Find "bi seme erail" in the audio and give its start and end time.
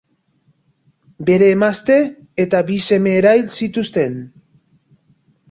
2.71-3.45